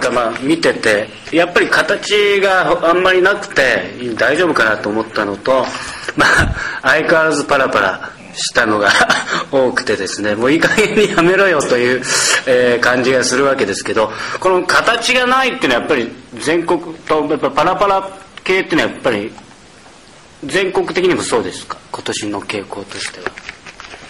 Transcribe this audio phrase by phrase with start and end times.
[0.00, 3.82] かまあ見ててやっぱり形があんまりなくて
[4.16, 5.64] 大丈夫かなと思ったのと、
[6.16, 6.26] ま
[6.82, 8.90] あ、相変わらずパラパラしたのが
[9.50, 12.02] 多くてですねもういい加減にやめろよという、
[12.46, 18.08] えー、感じがするわけですけどこの形がないっていうのはやっぱり全国とやっぱパラパラ
[18.44, 19.32] 系っていうのはやっぱり
[20.44, 21.76] 全国的にもそうですか？
[21.92, 23.26] 今年の傾向としては。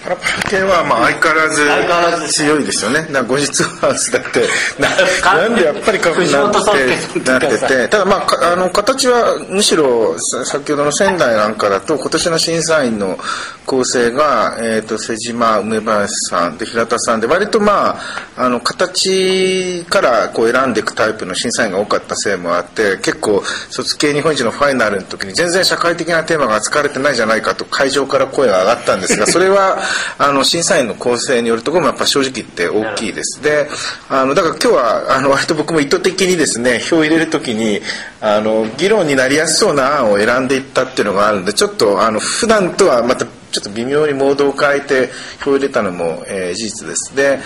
[0.02, 3.06] パラパラ系はまあ相変わらず強いですよね。
[3.10, 4.88] な後日ハウスだってな
[5.36, 13.18] なんでやっぱり過去になってなっててただまああの形はむしろ先ほどの仙台なんかだと今年の審査員の
[13.66, 18.00] 構成が、えーと、瀬島梅林さんで平田さんで割とまあ
[18.36, 29.78] あの形からこう選んでいくタイプの審査員が多かったせいもあって結構卒系日本一のファイナルの時に全然社会的なテーマが扱われてないじゃないかと会場から声が上がったんですがそれは
[30.18, 33.42] あの審査員の構成によるところもやっぱ正直言って大きいです。
[33.42, 33.68] で
[34.08, 37.80] あのだから今日はあの割と僕も意図的にですね票を入れる時に
[38.20, 45.10] あの議論になりやすそうな案を選んでいったっていうのがあるんでちょっとあの普段とはまたちょっと微妙にモードを変えて
[45.44, 47.16] 票を入れたのも、えー、事実です。
[47.16, 47.40] で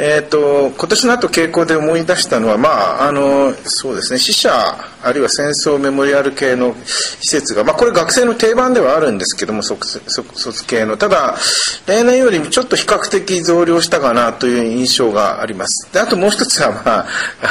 [0.00, 4.48] えーと、今年の後傾向で思い出したのは、まあ、あのそうですね死者
[5.02, 10.96] あるいは戦争メモリアル系の施設が、まあ、これ学生の定番ではあるんですけども卒卒系の。
[10.96, 11.36] ただ
[11.86, 15.92] 例年よりちょっと比較的増量したかなという印象があります。
[15.92, 17.06] であともう一つは、まあ、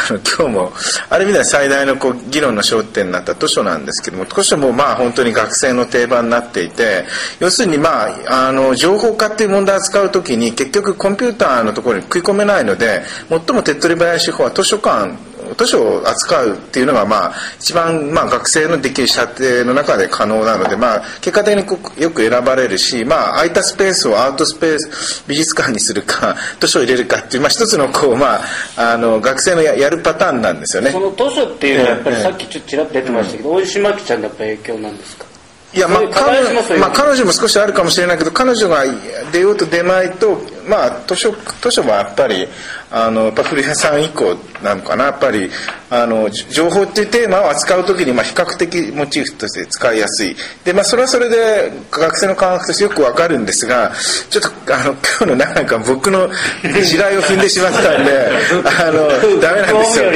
[0.10, 0.74] あの今日も
[1.10, 7.06] ある意味では最大のこう議論の焦点になった図書なんですけども図書もまあ本当に学生の定番になっていて
[7.40, 15.12] 要するに、まあ、あの情報化っていう問題を扱う時に結局コンピューターのところに食い込めないので最も手っ取り早い手法は図書館
[15.58, 28.42] 図書を扱うっていうのが、まあ、一番、まあ、学生のできる射程の中で可能なので、まあ、結果的によく選ばれるし、まあ、空いたスペースをアウトスペース美術館にするか 図書を入れるかっていう、まあ、一つのこう、ま
[28.76, 30.92] あ、あの学生のややるパターンなんですよね。
[30.92, 35.26] その図書っていうのはやっぱりさっきちょっとちらっと出てましたけど、大石真紀ちゃんのやっぱ影響なんですか？
[35.74, 38.84] いや、まあ、彼女まあ、彼女も少しあるかもしれないけど彼女が
[39.32, 42.48] 出ようと出まいと、まあ、図書図書もやっぱり
[42.90, 45.06] あのやっぱ古谷さん以降なのかな。
[45.06, 45.50] やっぱり
[45.90, 50.36] あの情報っていうテーマを扱う時にまあ比較的モチーフとして使いやすい。
[50.64, 53.92] で、まあ、それはそれで学生の感覚としてよくわかるんですが
[54.30, 56.30] ちょっとあの今日のなんか僕の
[56.64, 58.30] 地雷を踏んでしまったんで
[58.66, 60.08] あのダメなんですよ。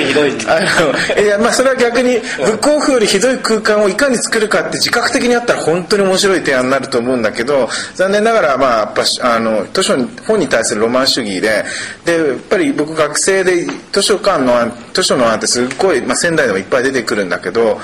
[0.47, 9.03] あのいや、まあ、それは逆にブックオフよりひどい空間をいかに作るかって自覚的にあったら本当に面白い提案になると思うんだけど残念ながら、まあ、やっぱ
[9.35, 11.63] あの図書に本に対するロマン主義で
[12.05, 14.53] でやっぱり僕学生で図書館の
[14.93, 17.79] 図書の案ってすっごい、まあ、仙台でもいっぱい出てくるんだけど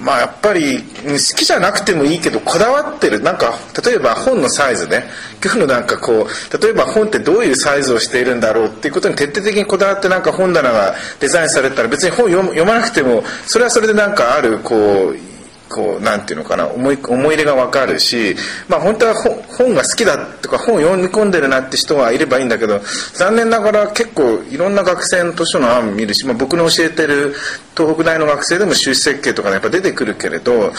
[0.00, 3.20] まあやっぱり好きじゃなくてもいいけどこだわってる。
[3.20, 5.04] なんか例えば本のサイズね。
[5.42, 14.74] 今日のなんかこう例えば本ってどういうサイズをしているんだろうっていうことに徹底的にこだわってなんか本棚がデザインされたら別に本読まなくてもそれはそれでなんかあるこ
[15.10, 15.33] う
[15.68, 18.36] こうなんていうのかな思い思い入れが分かるし、
[18.68, 22.80] まあ、本当は本が好きだとか本を読み込んでるなって人はいればいいんだけど
[23.14, 27.34] 残念ながら結構いろんな学生の図書の案見るし、まあ、僕の教えてる
[27.76, 30.72] 東北大の学生でも収支設計とか、やっぱ出てくるけれどやっ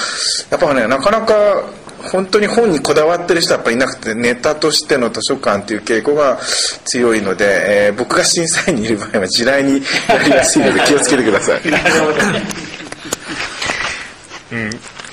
[0.59, 1.63] ぱねなかなか
[2.11, 6.37] 本当に本にこだわってる人はやっぱいなくてネタとしての図書館っていう傾向が
[6.85, 11.61] 強いので、えー、僕が審査員にいる場合は地雷になりやすいので気をつけてください。
[14.55, 14.71] うん、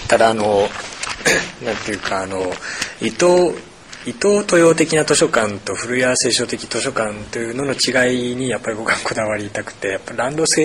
[0.09, 0.69] ただあの
[1.65, 2.53] なんていうかあの
[3.01, 3.59] 伊藤
[4.05, 10.57] 伊藤豊的な図書館と古谷聖書的図書館というのの違いにやっぱり僕はこだわりたくてやっぱランドス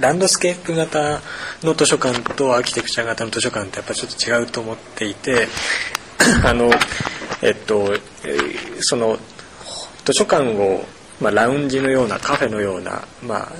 [0.00, 1.20] ランドスケープ型
[1.62, 5.46] の図書館とアーキテクチャ型の図書館ってやっぱちょっと違うと思っていて
[6.44, 6.70] あの
[7.42, 7.94] えっと
[8.80, 9.18] その
[10.04, 10.84] 図書館を、
[11.20, 13.52] まあ、ラウンジのようなカフェのような、まあ、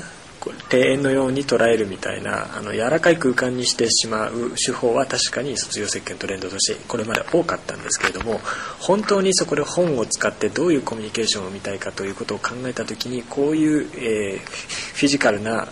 [0.72, 8.40] 庭園のように捉えるみたいなあの柔らかい空間にしてしまう手法は確かに卒業設計のトレンドとしてこれまで多かったんですけれども
[8.80, 15.70] 本当にそこで本を使ってどういうコミュニケーションを見たいかということを考えた時にこういう、えー、フィジカルなあの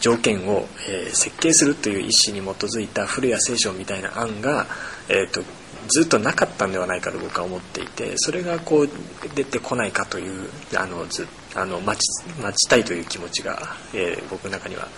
[0.00, 4.66] 条件を、えー、設計するという意思に基づいた古谷聖書みたいな案が、
[5.08, 5.42] えーと
[5.88, 8.88] ずっとなかったんではないかと僕は思っていてそれがこう
[9.34, 13.58] 出てこないかというあのずあの待ち待ちたいという気持ちが、
[13.94, 14.88] えー、僕の中には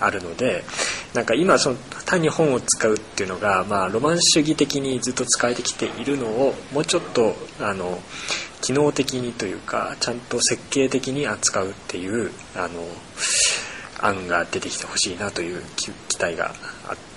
[0.00, 0.64] あるので
[1.14, 1.76] なんか今その
[2.06, 8.00] 単に本を使うっていうのが、まあ、ロマン主義的にずっと使えてきているのをもうちょっとあの
[8.60, 12.68] 機能的にというかちゃんと設計的に扱うっていうあの
[14.02, 16.54] 案が出てきてほしいなという期待が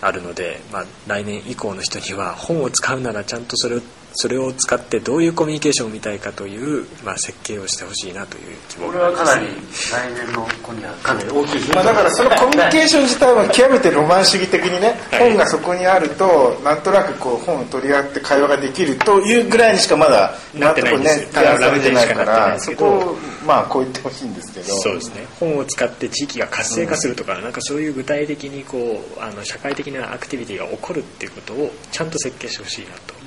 [0.01, 3.81] あるので、まあ、来年以降の人には本を使うならちゃんとそれを
[4.15, 24.65] それを使ってどういうコミュニケーションを見たいかという、まあ、設計をしてほしいなという希望これはかなり来年の子にはかなり大きいまあ、だからそのコミュニケーション自体は極めてロマン主義的にね、本がそこにあるとなんとなくこう本を取り合って会話ができるというぐらいにしかまだなってないんですね提案されてないからそこをまあこう言ってほしいんですけど。
[24.77, 25.25] そうですね。
[25.39, 33.22] 本を使って地域が活性化するとか、うん、なんかそういう具体的にこうあの社会的なアクティビティが起こるっていうことをちゃんと設計してほしいなと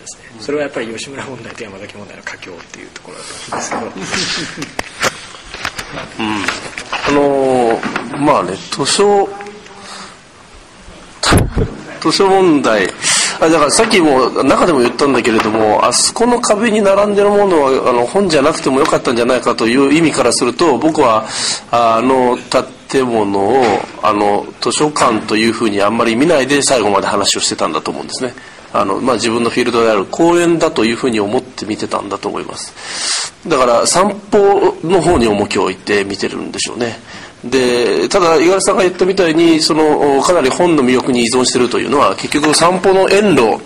[0.00, 4.80] ですね、それはやっぱり吉村問題と山崎問題の佳境っていうところだと思うんですけど。
[6.20, 6.26] うん、
[6.92, 9.28] あのー、まあね図書
[12.00, 12.88] 図書問題。
[13.40, 21.26] あだからさっきも中でも言ったんだけれどもあそこの壁に並んでるものはあの本じゃなくてもよかったんじゃないかという意味からすると僕は
[21.70, 22.36] あの
[22.86, 23.62] 建物を
[24.02, 28.34] あの図書館というふうにあんまり見ないで最後まで話をしてたんだと思うんですね。
[28.72, 33.32] あのまあ、自分のフィールドである公園だというふうに思って見てたんだと思います。
[33.48, 36.98] だから散歩の方に重きを置いて見てるんでしょうね。
[37.44, 43.58] でただ五十嵐さんが言ったみたいにそのかなり本の魅力に依存してるというのは結局散歩の遠路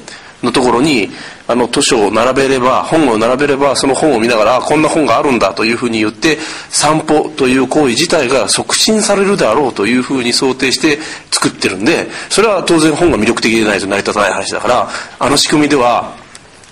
[0.43, 1.09] のところに
[1.46, 6.38] あの図書を並べれば本を並べればその本を見ながらこんな本があるんだというふうに言って
[6.70, 10.99] 散歩という行為自体が促進されるであろうというふうに想定して
[11.31, 14.88] 作ってるんでそれは当然本が魅力的でないと成り立たない話だから
[15.19, 16.17] あの仕組みでは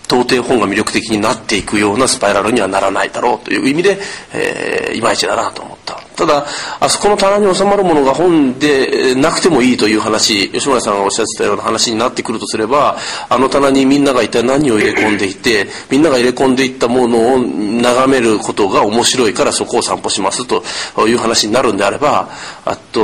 [0.05, 3.99] 到底本が魅力的になっていくようなスパイラルにはならないだろうという意味で、
[4.35, 5.72] えー、いまいちだなと。
[6.15, 6.27] た。
[6.27, 6.47] だ、
[6.81, 12.97] あそこの棚に収まるものが本でなくてもいいという話、吉村さんがおっしゃってたような話になってくるとすれば、
[13.29, 20.63] あの棚にみんなが一体何を入れ込んでいて、みんなが入れ込んでいったものを眺めることが面白いからそこを散歩しますと
[21.07, 22.29] いう話になるんであれば、
[22.65, 23.03] あと、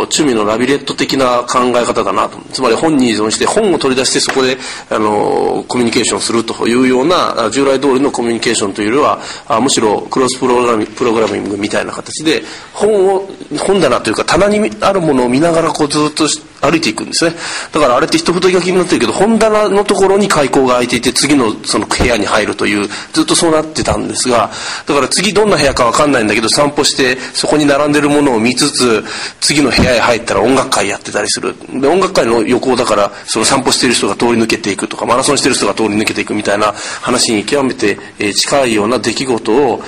[0.00, 2.38] 趣味のラビレット的な考え方だなと。
[2.52, 4.56] つまり本に依存して本を取り出してそこで、
[4.90, 12.42] あの、コミュニケーションするというような従来通りのコミュニケーションというよりは、むしろクロスプログラミングみたいな形で、
[12.72, 16.26] 本を本棚というか棚にあるものを見ながらこうずっと
[16.60, 17.34] 歩いていくんですね
[17.72, 24.50] だからあれって一言書きになってるけど本棚のところに開口が開いていて次のその部屋に入るというずっとそうなってたんですが
[24.86, 29.04] だから次どんな部屋か分かんないんだけど散歩してそこに並んでるものを見つつ
[29.40, 36.72] 次の部屋へ入ったら音楽会やってたりするで音楽会の横だからその散歩してる人が通り抜けていくとかマラソンしてる人が通り抜けていくみたいな
[37.02, 37.98] 話に極めて
[38.34, 39.82] 近いような出来事を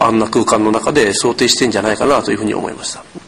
[0.00, 3.25] あんな空間の中で想定してんじゃないかなというふうに思いました。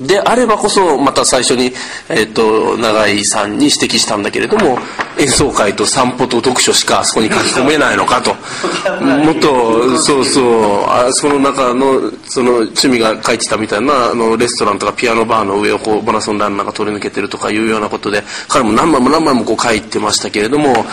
[0.00, 1.72] であればこそまた最初に、
[2.08, 4.78] えーと、永井さんに指摘したんだけれども
[5.18, 8.34] 演奏会と散歩と読書しかあそこに書き込めないのかと。
[9.02, 10.84] もっとそうそう。
[10.86, 20.86] あそこの中のその趣味が書いてたみたいなあのレストランとかピアノバーの上をこうマラソンランナーが通り抜けてるとかいうようなことで彼も何枚も何枚もこう書いてましたけれども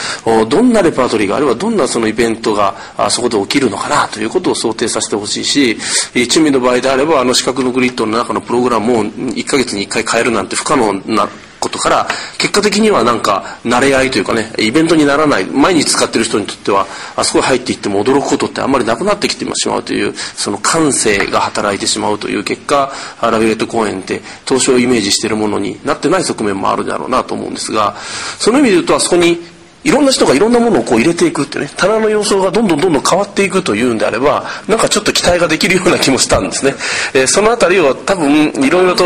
[0.48, 5.78] どんなレパートリーがあればどんなそのイベントがあそこで起きるのかなということを想定させてほしいし
[6.16, 11.28] 趣味の場合であればあの四角のグリッドの中のプログラムを1ヶ月に1回変えるなんて不可能な
[11.66, 12.08] ことから
[12.38, 16.86] 結果的にはなんか慣れ合いというかねイベントにならない毎日使ってる人にとっては
[17.16, 22.92] あそこに入っていっても驚くことってあんまりなくなってきてしまうというその感性が働いてしまうという結果
[23.22, 27.96] ラビレット公園って当初をイメージしているものになってない側面もあるだろうなと思うんですが
[28.38, 29.56] その意味で言うとあそこに
[29.86, 36.74] いろんな人がいろんなものをこう入れていくってね棚の様相がどんどんどんどん変わっていくというんであればなんかちょっと期待ができるような気もしたんですね、
[37.14, 39.04] えー、そのあたりを多分いろいろと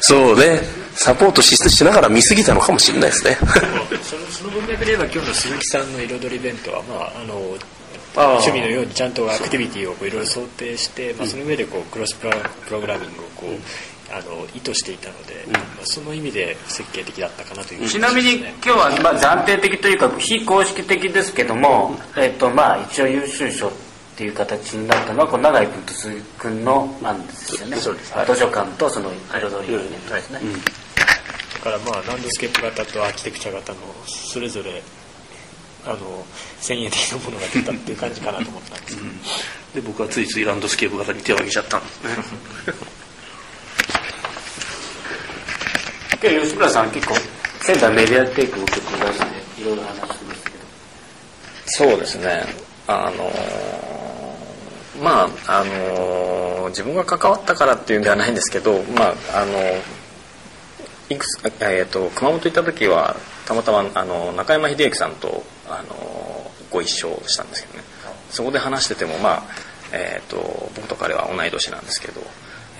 [0.00, 3.36] そうねサポートししながら見過ぎたのかもしれないですね。
[4.02, 7.34] そのその文脈で言えば今日の鈴木さんの彩り弁当はまああの
[8.16, 12.28] 趣味のようにちゃんとアクティビティをいろいろ想定して、まあ、その上でこうクロスプ
[12.70, 13.60] ログラミングをこう、
[14.10, 23.72] あの意図していたので、うん、まあ、その意味で設計的だったかなという、ね、ちなみに今日はまあ暫定的というか非公式的ですけども、うん、えっとまあ一応優秀賞っ
[24.16, 30.85] ていう形になったのはこの永井君と鈴木君の案ですよね、図書館とその彩りイベントですね、だ
[31.66, 34.80] からまあランドスケープ型とアーキテクチャ型のそれぞれ
[35.84, 36.24] あの
[36.60, 38.96] 先鋭的なものが出たっていう感じかなと思ったんです。
[38.96, 39.08] けど、
[39.74, 42.10] で僕はついついランドスケープ型に手を挙げちゃったんですね。
[46.22, 47.14] 今日吉村さん結構
[47.60, 50.56] 仙台メディアテークを結構出していろいろ話してますけど。
[51.66, 52.46] そうですね。
[52.86, 53.32] あの
[55.02, 59.52] まああの自分が関わったからっていうんではないんですけどまああの
[61.08, 67.84] いくつ、えーと、熊本行った時はたまたまあの中山秀幸さんとあのご一緒したんですけどね。
[68.30, 69.42] そこで話しててもまあ、
[69.92, 72.20] えーと僕と彼は同い年なんですけど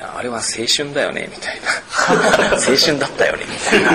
[0.00, 2.56] あれは青春だよねみたいな。
[2.56, 3.90] 青春だったよねみたいな。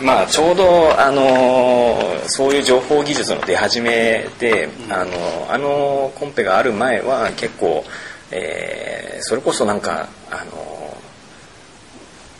[0.00, 7.84] まあちょうどあのそういう情報技術の出始めで、うん、あのあのコンペがある前は結構、
[8.30, 10.75] えー、それこそなんかあの、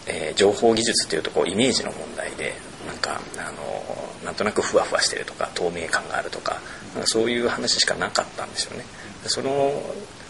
[0.07, 2.55] えー、情報技術っていうとこうイメージの問題で
[2.87, 6.61] なんかあのなんとなくふわふわしてるとか透明感があるとか
[7.05, 8.85] そういう話しかなかったんですよね。
[9.27, 9.73] その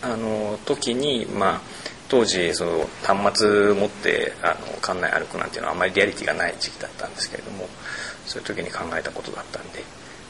[0.02, 1.60] あの時にまあ
[2.08, 7.68] 当時その端末持ってあの館内歩くなんていうのはあまりリアリティがない時期だったんですけれども
[8.26, 9.82] そういう時に考えたことだったんで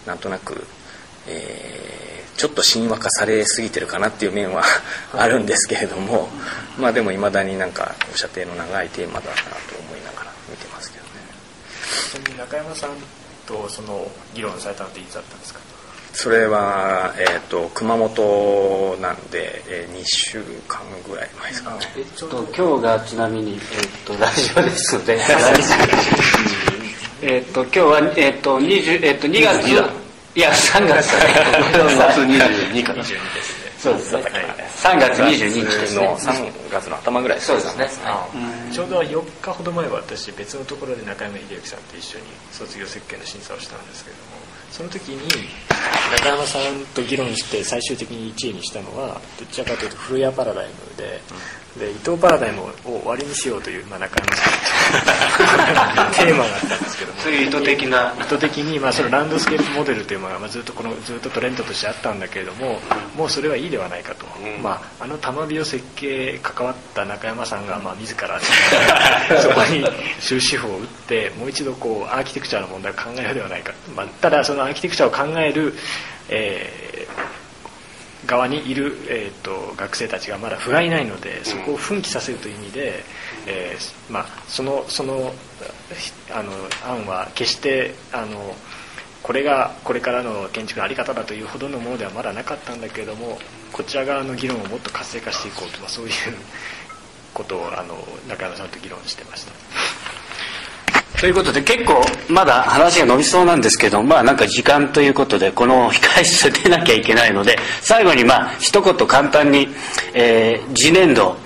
[0.06, 0.66] なんとなく、
[1.28, 4.62] えー、ちょっと神話化されすぎてるかなっていう面は
[5.12, 6.28] あるんですけれども
[6.78, 9.40] まあでもいまだになんかお射程の長いテーマだなと
[9.88, 11.10] 思いながら見てますけどね。
[12.10, 12.90] ちなみに中山さん
[13.46, 15.60] とその議論されたのっていつだったんですか？
[16.12, 25.18] それは、えーと、熊本なんで、えー、2週間ぐらい前ですかね、えっと、今日がちなみに、えー、とラジオですので。
[27.20, 29.74] えっと今日は、えー、と20えー、と2月い
[30.40, 31.10] や3月。
[31.16, 33.02] 3月22かな。
[33.02, 34.22] 22ですねそうですね、
[34.82, 37.88] 3月22日ですね3月の頭ぐらいそうですね、
[38.72, 45.22] ちょうど4日ほど前は私別のところで中山秀幸さんと一緒に卒業設計の審査をしたんですけれどもその時に
[46.18, 51.20] 中山さんと議論して最終的に1位にしたのはどちらかというと古谷パラダイムで
[51.78, 54.52] で伊藤パラダイムを終わりにしようという、まあ、中山さん
[56.16, 57.12] テーマがあったんですけど。
[57.12, 62.78] もそういう意図的な意図的に、まあ、そのランドスケープモデルというのが、まあ、ずっとこのずっとトレンドとしてあったんだけれども
[63.16, 68.38] もうそれはいいではないかと、うん、まあ、あの玉美を設計関わった中山さんが、まあ、自ら
[69.42, 69.84] そこに
[70.20, 75.74] 終止符を打ってもう一度こうアーキテクチャの問題を考えようではないか、まあ、ただそのアーキテクチャを考える、
[76.28, 77.05] えー
[78.26, 83.04] 側にいる、えーと、学生たちがまだ不甲斐ないのでそこを奮起させるという意味で、
[83.46, 85.32] えーまあ、そのその
[86.32, 86.52] あの
[86.84, 88.54] 案は決してあの
[89.22, 93.38] これがこれからの建築の在り方だというほどのものではまだなかったんだけれども
[93.72, 96.12] こちら側の議論をもっと活性化していこうとかそういう
[97.34, 97.96] ことをあの
[98.28, 99.52] 中山さんと議論してました。
[101.20, 109.68] ということで結構まだ話が伸びそうなんですけどまあなんか時間ということでこの控室で出なきゃいけないので 最後にまあ一言簡単に、
[110.12, 111.36] えー、次年度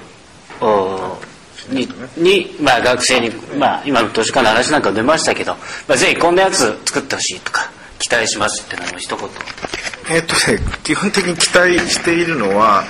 [1.71, 5.53] にに、まあ、学生に、まあ、今の図書館の話なんか出ましたけど、
[5.87, 9.29] まあ、ぜひこんなやつ作ってほしいとか期待しますってのを一言。
[10.11, 12.85] えっとね基本的に期待しているのは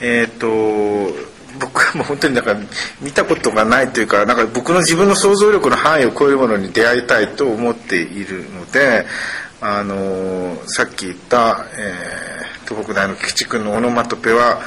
[0.00, 0.46] えっ、と
[1.58, 2.56] 僕はもう本当になんか
[3.00, 9.06] 見たことがないというかなんか僕の自分の想像力の範囲を超えるものに出会いたいと思っているので
[9.60, 14.60] あのさっき言った、えー、東北大の菊池君のオノマトペは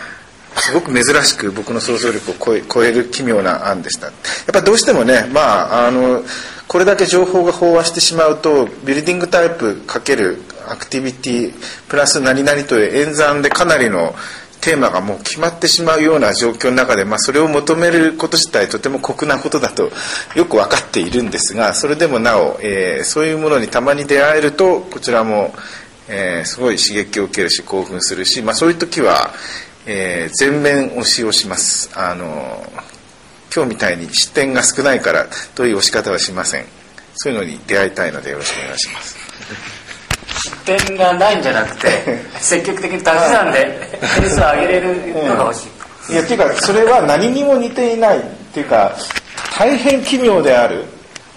[0.56, 4.08] すごく珍しく僕の想像力を超え超える奇妙な案でした。
[4.08, 4.16] やっ
[4.52, 6.24] ぱどうしてもねまああの
[6.68, 11.54] これだけ情報が飽和してしまうとビルディングタイプかけるアクティビティ
[11.88, 14.16] プラス何々という演算でかなりの
[14.68, 19.90] テーマがもう決まってしまうような状況の中で、まあ、それを求めること自体とても酷なことだと
[20.36, 25.54] よく分かっているんですがそれでもなお、えー、そういうものにたまに出会えるとこちらも、
[26.10, 29.32] えー、すごい刺激を受けるし興奮するし、まあ、そういう時は、
[29.86, 31.90] えー、全面押しをします。
[31.98, 32.62] あの
[33.56, 36.66] 今日みたいに視点が少ないからという押し方はしません
[37.16, 39.77] そういうのに出会いたいのでよろしくお願いします
[40.66, 45.68] 点がないんじゃなくて 積極的に足し算で点数を上げれるのが欲し
[46.10, 48.22] い、いやっていうかそれは何にも似ていないっ
[48.54, 48.96] ていうか
[49.58, 50.86] 大変奇妙である。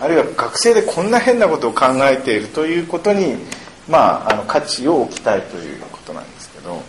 [0.00, 3.36] あるいは学生でこんな変なことを考えているということに
[3.86, 6.80] まああの価値を置きたいということなんですけど、うん、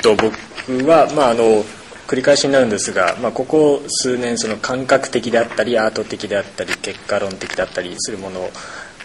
[0.00, 1.64] と僕はまああの
[2.06, 8.48] 繰り返しになるんですが、まあ、ここ数年その感覚的であったりアート的であったり結果論的だったりするもの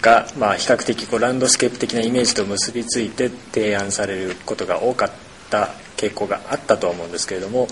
[0.02, 5.12] が、まあ、比較的こうランドスケープ的なイメージと結びついて提案されることが多かっ
[5.50, 7.68] た傾向があったとは思うんですけれども、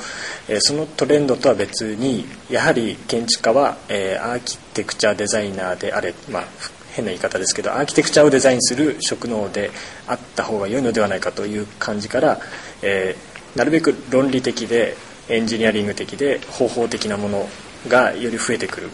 [0.47, 6.43] え、そのトレンドとは別にやはり建築家は、え、アーキテクチャデザイナーであれ、まあ、
[6.91, 9.71] 変な言い方ですけどアーキテクチャをデザインする職能で
[10.07, 12.39] あった方が良いのではないかという感じから、
[12.81, 14.95] えー、なるべく論理的で
[15.29, 17.47] エンジニアリング的で方法的なもの
[17.87, 18.89] がより増えてくる。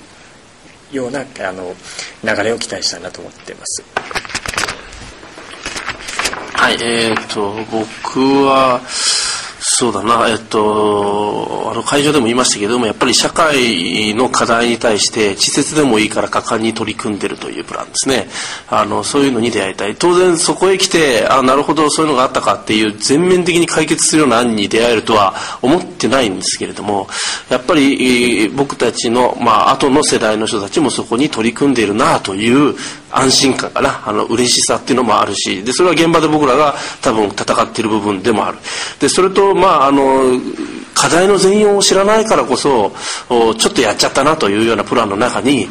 [0.95, 1.75] ようなあの
[2.23, 3.83] 流れを期待したいなと思っています。
[6.57, 8.81] はい、えーと、僕は
[9.77, 18.29] そうだな、えっと、あの会場でも言いましたけども、やっぱり社会の課題に対して、稚拙でもいいから果敢に取り組んでるというプランですね。
[18.69, 19.97] あの、そういうのに出会いたい。
[19.97, 27.09] 当然そこへ来て、あ、なるほど、そういうのがあったかっていう全面的に解決するような案に出会えるとは思ってないんですけれども、
[27.49, 32.77] やっぱり僕たちの、まあ、後の世代の人たちもそこに取り組んでいるなという
[33.17, 38.57] 安心感かな、あの、嬉しさっていうのもあるし、で、それは現場で僕らが多分戦っている部分でもある。
[38.99, 40.39] で、それと、まあ、あの、
[40.93, 42.91] 課題の全容を知らないからこそ、
[43.57, 45.69] ちょっとやっちゃったなというようなプランの中に、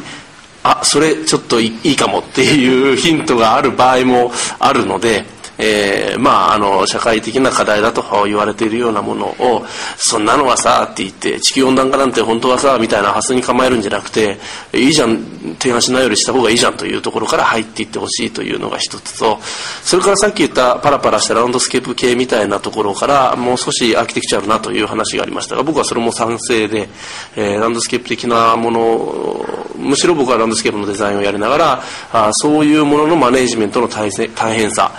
[0.63, 5.23] あ、それちょっといいかもっていうヒントがある場合もあるので、
[5.57, 9.65] えー、まあ、あの、社会的な課題だと言われているようなものを、
[9.97, 14.37] そんなのはさ、って言って、地球温暖化なんて本当はさ、みたいな発想に構えるんじゃなくて、
[14.73, 15.23] いいじゃん、
[15.59, 26.89] 提案しないよりした方がいいじゃんというところから入っていってほしいというのが一つと、それからさっき言ったパラパラしたランドスケープ系みたいなところから、もう少し architectural なという話がありましたが、僕はそれも賛成で、
[27.35, 29.45] えー、ランドスケープ的なもの、
[29.77, 34.91] むしろ僕はランドスケープのデザインをやりながら、あそういうもののマネージメントの大変さ、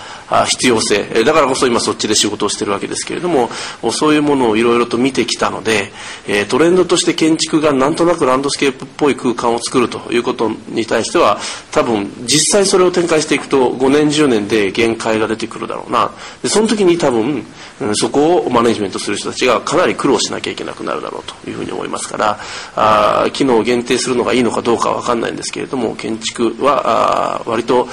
[0.47, 1.23] 必要性。
[1.23, 3.49] だからこそ今そっちで仕事をしてるわけですけれども
[3.91, 5.91] そういうものをいろいろと見てきたので
[6.49, 11.39] トレンドとして建築がなんとなくランドスケープっぽい空間を作るということに対しては
[11.71, 16.11] 多分実際それを展開していくと5年10年で限界が出てくるだろうな。
[16.41, 17.45] でその時に多分
[17.93, 22.39] そこをマネジメントする人たちがかなり苦労しなきゃいけなくなるだろうというふうに思いますから
[22.75, 27.87] あ機能を限定するのがいいのかどうかは分かんないんですけれども建築はあ割と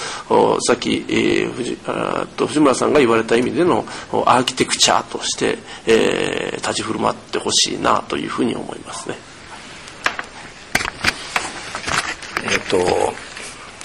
[0.60, 9.16] さっき、えー、と藤村さんが言われた意味でのアーキテクチャとして、えー、立ち振る舞ってほしいなというふうに思いますね。
[12.44, 13.24] えっと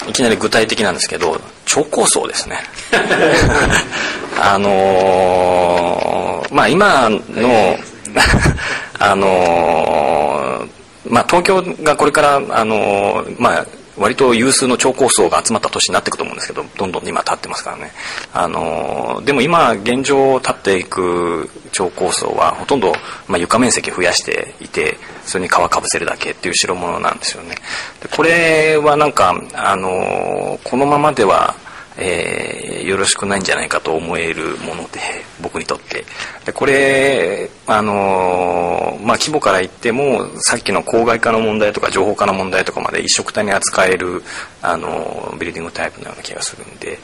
[0.08, 2.58] いきなり具体的なんですけど超高層ですね
[4.40, 7.78] あのー、まあ今の
[8.98, 13.66] あのー、まあ東京がこれからあのー、まあ
[14.00, 17.92] 割と有数の超高層が集まった年になっていくと思うんですけどどんどん今立ってますからね。
[18.32, 22.94] あのでも今現状立っていく超高層はほとんど、
[23.28, 27.56] まあ、床面積増やしていてそれに皮かぶせるだけっていう代物なんですよね。
[28.02, 31.54] でこれはなんかあのこのままでは
[32.00, 35.00] えー、よろしくないんじゃないかと思えるもので
[35.42, 36.04] 僕にとって
[36.46, 44.22] でこれあのー、まあ規模から言ってもさっきの公害化の問題とか情報化の問題とかまで一緒くたに扱える
[44.62, 46.98] あのビルディングタイプのような気がするんで、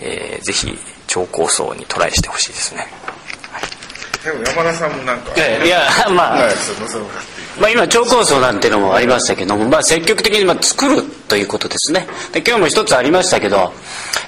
[0.00, 2.86] えー、ぜひ超高層にトライしてほしいですね。
[4.24, 6.48] 山田さんもなんかいやまあ
[7.60, 12.06] まあ、今超高層なんていうのもありましたけども、まあ、積極的にまあ作るということですね。
[12.32, 13.72] で今日も一つありましたけど、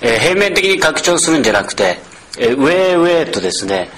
[0.02, 1.98] えー、平面的に拡張するんじゃなくて、
[2.38, 3.88] えー、上へ上へとですね、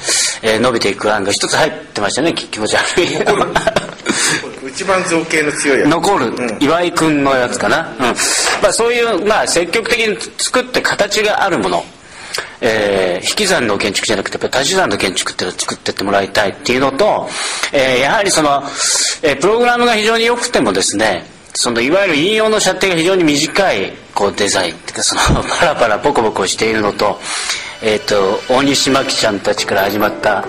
[0.42, 3.08] えー、伸びていく案が一つ入ってましたね気持ち悪い。
[4.68, 5.88] 一番造形の強いやつ。
[5.88, 8.04] 残る、うん、岩井君のやつかな、うん。
[8.62, 11.84] まあ、そういう、まあ、積極的に作って形があるもの
[12.64, 17.28] えー、引き算の建築じゃなくてやっぱ足し算の建築っていうのを作ってってもらいたいっていうのと、
[17.72, 18.62] えー、やはりその、
[19.22, 27.20] えー、プログラムが非常に良くてもですねそのいわゆる引用の射程が非常に短いこうデザインっていうかその パラパラポコポコしているのと,、
[27.82, 30.44] えーと、大西真紀ちゃんたちから始まった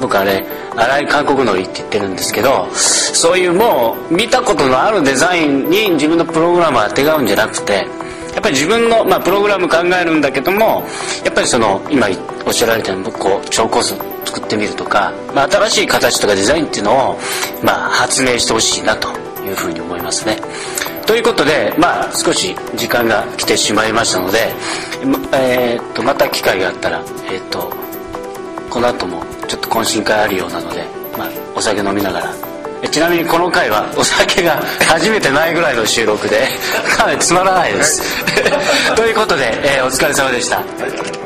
[0.00, 0.44] 僕あれ
[0.74, 7.86] 荒い韓国のりって言ってるんですけどそういうもう見たことのあるデザインに自分のプログラムをあてがうんじゃなくて
[8.32, 10.84] やっぱり自分の、まあ、プログラム考えるんだけども
[11.24, 12.08] やっぱりその今
[12.46, 17.18] おっしゃられたようにこう超コース作ってみるとか、まあ、新しい形とかデザインっていうのを、
[17.62, 19.08] まあ、発明してほしいなと
[19.44, 20.38] いうふうに思いますね。
[21.06, 24.38] ということで、まあ、少し時間が来てしまいましたので、
[25.34, 27.92] えー、とまた機会があったら、えーと
[28.72, 30.82] この後もちょっと懇親会あるようなので、
[31.18, 32.51] まあ、お酒飲みながら
[32.90, 34.56] ちなみにこの回はお酒が
[34.88, 36.48] 初めてないぐらいの収録で
[36.96, 38.02] かなりつまらないです。
[38.96, 41.21] ということで、えー、お疲れ様でした